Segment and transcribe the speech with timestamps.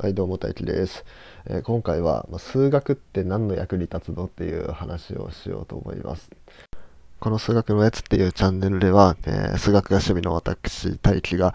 [0.00, 1.04] はい、どうも大輝です、
[1.46, 6.30] えー今回は、数学って何の役に立つのっていう話をしようと思います。
[7.18, 11.54] この数学のやつっていうチャンネルでは、えー数学が趣味の私、大輝が、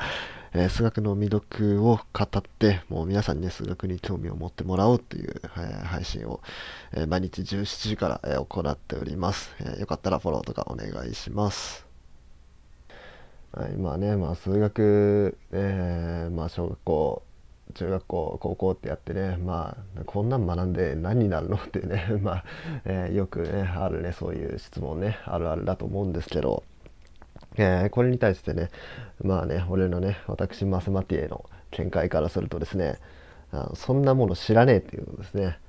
[0.53, 6.41] えー数学の魅力を語って、もう皆さんにね、数学に興味を持ってもらおうという、えー配信を、
[6.93, 11.85] え毎日17時から、え行っております、えーよかったらフォローとかお願いします。
[13.53, 17.23] はい、まあね、まあ数学、えーまあ小学校、
[17.73, 22.43] 中学校、高校ってやってね、まあこんなん学んで何になるのっていうね、 まあ、
[22.85, 26.63] えーよくね、あるね、そういう質問ね、あるあるだと思うんですけど、
[27.57, 28.69] えーこれに対してね、
[29.23, 32.99] まあね、俺のね、私、マスマティエの見解からするとですね、
[33.51, 35.59] あのそんなもの知らねえっていうことですね。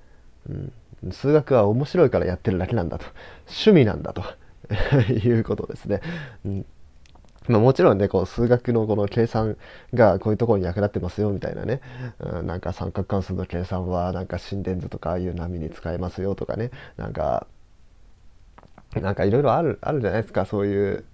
[1.05, 3.07] うん、数学は面白いからやってるだけなんだと、
[3.47, 4.23] 趣味なんだと
[5.13, 6.01] いうことですね。
[6.45, 6.67] うん
[7.49, 9.57] まあ、もちろんね、こう数学のこの計算
[9.93, 11.81] がこういうところに役立ってますよみたいなね、
[12.19, 17.47] うん、なんか三角関数の計算はなんか心電図とかああいう波に使えますよとかね、なんか、
[18.95, 21.05] なんかいろいろある、あるじゃないですか、そういう、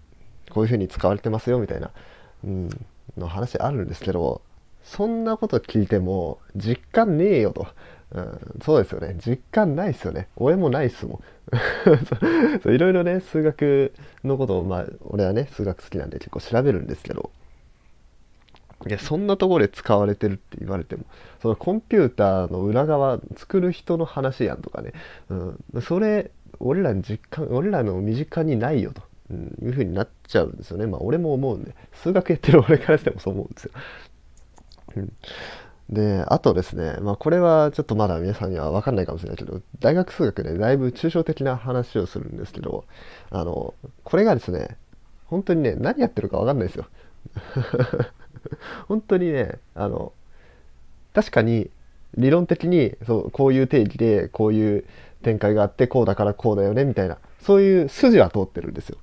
[0.51, 1.91] こういうふうに使われてますよみたいな、
[2.45, 2.71] うん、
[3.17, 4.43] の話あるんですけど、
[4.85, 7.67] そんなこと聞いても実感ねえよと。
[8.13, 9.17] うん、そうですよね。
[9.25, 10.29] 実感ないっすよね。
[10.37, 11.23] 俺もないっすも
[12.67, 12.71] ん。
[12.75, 13.93] いろいろね、数学
[14.25, 17.31] のことを、まあ、俺はね、数学好きなんで結構調べるんですけど、
[18.87, 21.05] いや、そんなところで使われてるって言われても、
[21.41, 24.93] そのコンピューターの裏側作る人の話やんとかね、
[25.29, 25.35] う
[25.79, 30.87] ん、それ、俺らに実感、俺らの身近にないよと、うん、いうふうになっちゃうんですよね。
[30.87, 33.71] まあ、俺も思うんで、数学やってる俺からしてもそう思うんですよ。
[34.97, 35.13] うん
[35.91, 42.85] で、あとですね、まあこれはちょっとまだ皆さんには分かんないかもしれないけど、大学数学でだいぶ抽象的な話をするんですけど、
[43.31, 43.75] あの、
[44.05, 44.77] これがですね、
[45.27, 46.87] 本当にね、何やってるか分かんないですよ。
[48.89, 50.13] 本当にね、あの、
[51.13, 51.71] 確かに
[52.17, 54.85] 理論的にそうこういう定義でこういう
[55.23, 58.99] 展開があってこうだからこうだよねみたいなそういう筋は通ってるんですよ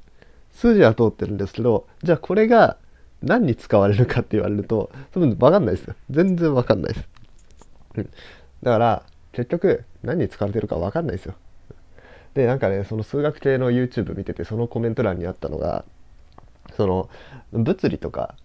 [0.51, 2.77] 筋は通ってるんですけどじゃあこれが
[3.23, 5.95] 何に使われるかって言われると多分分かんないですよ。
[6.09, 7.09] 全然分かんないです、
[7.95, 8.09] うん、
[8.63, 11.35] だから結局何に使われてるか分かんないですよ。
[12.33, 15.85] でなんかねその数学系の YouTube 見ててそのコメント欄にあったのが
[16.75, 17.09] その
[17.51, 18.35] 物理とか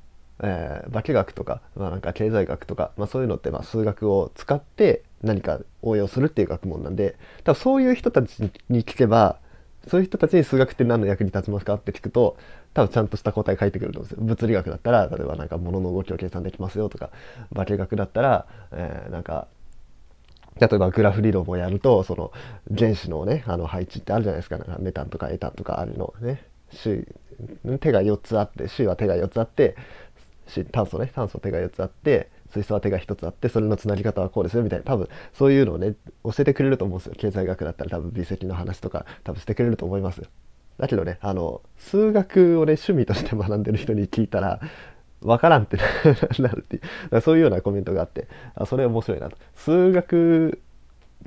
[0.42, 9.38] えー化学とか、まあ、なんか経済学とか、まあ、そういうのってまあ数学を使って何か応用するっていう学問なんで多分そういう人たちに聞けば
[9.88, 12.36] そういう人たちに数学って何の役に立ちますかって聞くと
[12.74, 14.24] 多分ちゃんとした答え返ってくると思うんですよ。
[14.24, 17.10] 物理学だったら例えばなんか物の動きを計算できますよとか
[17.54, 19.48] 化学だったら、えーなんか
[20.60, 22.30] 例えばグラフ理論をやるとその
[22.76, 26.44] 原子のねあの配置ってあるじゃないですかなんかメタンとかエタンとかあるのね
[27.80, 29.76] 手が4つあって手は手が4つあって
[30.70, 34.84] 炭素ね炭素手が4つあって水素は手が1つあってそれのつなぎ方はこうですよみたいな。
[34.84, 37.14] 多分そういうのをね教えてくれると思うんですよ。
[37.16, 40.26] 経済学だったら多分微積の話とか多分してくれると思いますよ。
[40.78, 44.60] だけどねあの数学をね趣味として学んでる人に聞いたら
[45.22, 45.76] わからんって
[46.40, 46.82] なるっていう。
[46.82, 49.36] だからそういうようなコメントがあってあそれ面白いなと。
[49.54, 50.60] 数学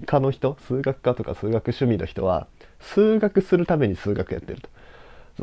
[0.05, 2.47] 科の人数学科とか数学趣味の人は
[2.79, 4.69] 数学するために数学やってると。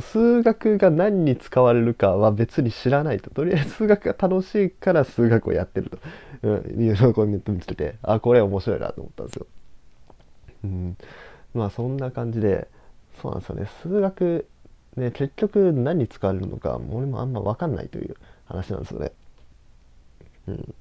[0.01, 5.99] 数学が何に使われるかは別に知らないととりあえず数学が楽しいから数学をやってると、
[6.43, 9.47] うん、いうのをコメント見つけてあこれ面白いなと思ったんですよ。
[10.65, 10.97] うん、
[11.55, 12.69] まあそんな感じで
[13.21, 14.47] そうなんですよね数学
[14.97, 18.17] ね結局何に使われるのか俺もあんま分かんないという
[18.47, 19.13] 話なんですよね。
[20.49, 20.75] うん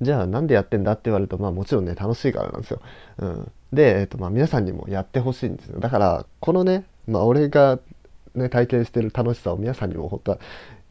[0.00, 2.80] じゃあなんでやってんだって言われるとまあもちろんね楽しいからなんですよ。
[3.18, 5.80] うん、で、えっとまあ、皆さんにもやってほしいんですよ。
[5.80, 7.78] だからこのね、まあ、俺が、
[8.36, 10.38] ね、体験してる楽しさを皆さんにも本当は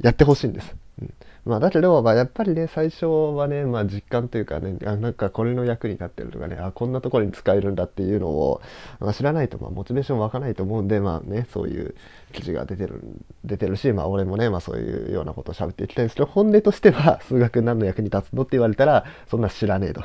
[0.02, 0.76] やってほしいんです。
[1.02, 1.14] うん。
[1.46, 8.62] まあ、だけど、まあ、やっぱりね最初はね、まあ、実感というかねあなんかこれの役に立ってるとかねあこんなところに使えるんだっていうのを、
[9.00, 11.94] まあ、知らないと、まあ、モチベーション湧かないと思うんでまあねそういう
[12.34, 13.00] 記事が出てる
[13.44, 20.04] 出てるし、まあ、俺もね、まあ、そういうようなことを喋っていきたいんですけど本音としては数学何の役に立つのって言われたらそんな知らねえと。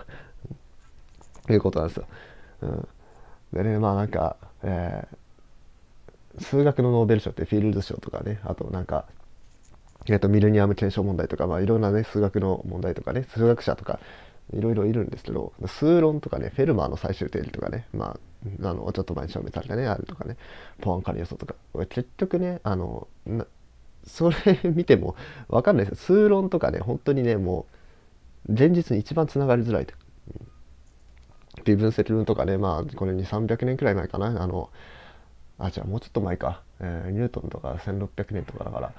[1.48, 2.06] いうことなんですよ。
[2.62, 2.88] うん、
[3.52, 5.19] でねまあなんか、えー
[6.38, 9.06] 数学のノーベル賞ってフィールド賞とかねあとなんか
[10.06, 14.00] えっと、ミレニアム検証問題とか、まあ、いろんなね、数学の問題とかね、数学者とか、
[14.52, 18.18] いろいろいるんですけど、数論とかね、フェルマーの最終定理とかね、ま
[18.62, 20.36] あ、あの、ちょっと前に証明されたね、あるとかね、
[20.80, 21.54] ポアンカリ予想とか、
[21.88, 23.08] 結局ね、あの、
[24.04, 25.14] それ見ても
[25.48, 26.04] 分かんないです。
[26.04, 27.66] 数論とかね、本当にね、も
[28.48, 29.94] う、現実に一番つながりづらいと。
[31.64, 34.70] 微分積分とかね、まあ、これに300年くらい前かな、あの、
[35.60, 38.92] あ、じゃあもうちょっと前か、えーニュートンとか1600年とかだから、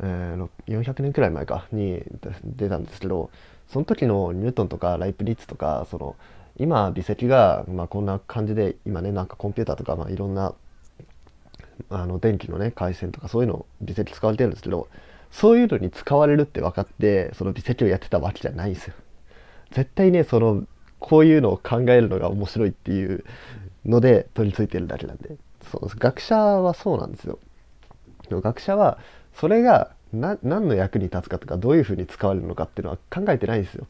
[0.00, 1.66] えー400年くらい前か。
[1.72, 2.02] に
[2.44, 3.30] 出たんですけど
[3.68, 6.16] その時のニュートンとかライプニッツとかその
[6.58, 10.54] 今微積が、まあ、こんな感じで今ねなんかコンピューターとか、まあ、いろんな
[11.90, 14.88] あの電気のね回線とかそういうの微積使われてるんですけど
[15.30, 18.94] そういうのに使われるって分かってその微積をやってたわけじゃないんですよ。
[19.70, 20.64] 絶対ねその
[20.98, 23.24] こういうのを考えるのが面白いっていう
[23.86, 25.36] ので取り付いてるだけなんで。
[25.70, 27.38] そう学者はそうなんですよ。
[28.30, 28.98] 学者は
[29.34, 33.86] それが何の役に立つかとかどういうふうに使われるのかっていうのは考えてないんですよ。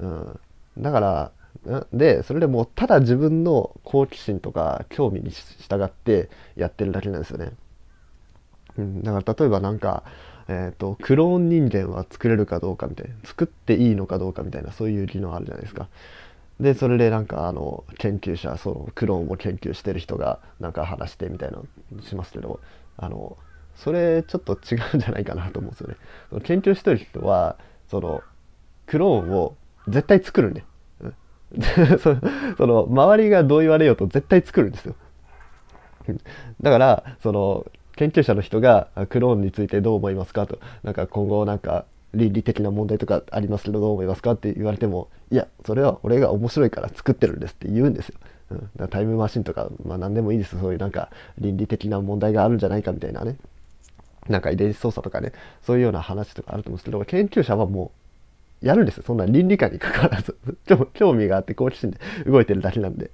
[0.00, 0.40] うん、
[0.78, 1.32] だから
[1.92, 7.52] でそれでもうただ自分の好奇心とか興味に従ってやってるだけなんですよね。
[8.78, 10.04] うん、だから例えばなんか、
[10.48, 15.88] えーと、クローン人間は作れるかどうかみたいな作っていいのかどうかみたいなそういう議論あるじゃないですか。
[16.60, 22.60] でそれでなんかあの研究者そのクローンを研究してる人がなんか話してみたいなのしますけど
[22.98, 23.38] あの
[23.76, 25.96] それちょっと違うんじゃないかなと思うんですよね。
[26.28, 27.56] その研究してる人は
[27.88, 28.22] その
[28.86, 29.56] クローンを
[29.88, 30.64] 絶対作るんで、
[32.56, 34.94] その周りがどう言われようと絶対作るんですよ。
[36.60, 37.66] だからその
[37.96, 48.18] 研究者の人がクローンについてどう思いますかとなんか今後なんか倫理的な問題とかありますけどどう思いますかって言われてもいやそれは俺が面白いから作ってるんですって言うんですよ。
[48.50, 50.58] うん、だタイムマシンとか、まあ、何でもいいです。
[50.58, 53.36] そういうなんか倫理的な問題があるんじゃないかみたいなね。
[54.28, 55.32] なんか遺伝子操作とかね。
[55.62, 57.92] そういうような話とかあると思うんですけど研究者はも
[58.62, 59.04] うやるんですよ。
[59.06, 60.36] そんな倫理観にかかわらず。
[60.94, 63.10] 興味があって好奇心で動いてるだけなんで。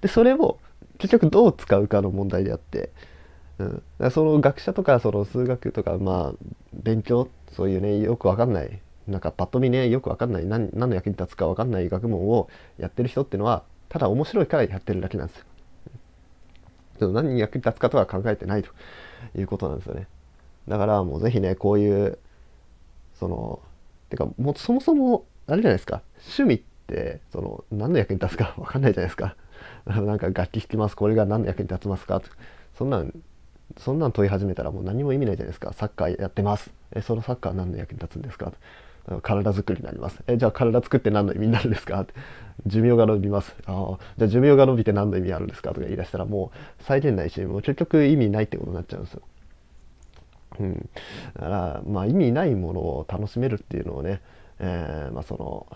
[0.00, 0.58] でそれを
[0.98, 2.90] 結局どう使うかの問題であって、
[3.98, 12.48] うん、その学者とかその数学とかまあ勉強そういうねよくわかんないなんかパッと見ねよくわかんない何の役に立つかわかんない学問を
[12.78, 15.38] やってる人っていうのはただ面白いからやってるだけなんです
[17.00, 17.12] よ。
[17.12, 18.70] 何に役に立つかとは考えてないと
[19.36, 20.06] いうことなんですよね。
[20.68, 22.18] だからもうぜひねこういう
[23.18, 23.60] その
[24.08, 26.02] てかもうそもそもあれじゃないですか
[26.36, 29.36] 趣味ってその何の役に立つかわかんないじゃないですか。
[29.86, 32.22] なんか楽器弾きますこれが何の役に立ちますか
[32.76, 33.12] そんなん
[33.78, 35.72] そんなん問い始めたらもう何も意味ないじゃないですか。
[35.72, 36.70] サッカーやってます。
[36.94, 38.52] えそのサッカー何の役に立つんですか？
[39.22, 40.22] 体作りになります。
[40.26, 42.06] えじゃあ体作って何の意味になるんですか？
[42.66, 43.54] 寿命が伸びます。
[43.66, 45.70] あじゃあ寿命が伸びて何の意味あるんですか？
[45.70, 49.22] とか言い出したらもう再現ないしもう結局意味ないってことになっちゃうんですよ。
[50.60, 50.88] うん、
[51.34, 54.20] だからまあ意味ないものを楽しめるっていうのをね、
[54.60, 55.66] えー、まあその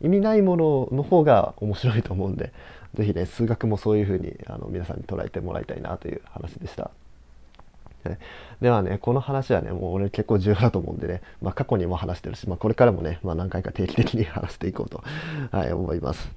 [0.00, 2.52] 意味ないものの方が面白いと思うんで
[2.94, 6.90] 是非ね数学もそういうふうにあの皆さんに捉えてもらいたいなという話でした。
[8.60, 15.02] ではね、この話はね、もう俺結構重要だと思うんでね、まあ、過去にも話してるし、まあ、これからもね、まあ、何回か定期的に話していこうと、
[15.50, 16.30] はい、思います。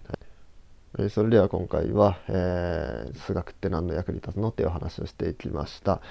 [0.97, 6.01] はい、それでは今回は、えー、数学って何の役に立つのっていう話をしていきました。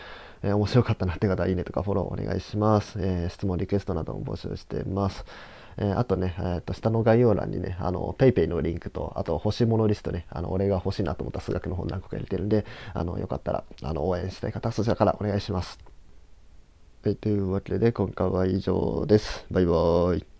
[0.42, 2.98] えー、面白かったなって方は、いいねとかフォローお願いします。
[3.00, 5.24] えー、質問、リクエストなども募集しています。
[5.78, 12.64] え、あとね、えー、と下の概要欄にね、あの PayPay のリンクと、あと欲しいものリストね、あの俺が欲しいなと思った数学の本何個か入れてるんで、
[12.94, 15.78] あのよかったらあの応援したい方そちらからお願いします。
[17.02, 19.46] はい、というわけで今回は以上です。
[19.50, 20.35] バイバーイ。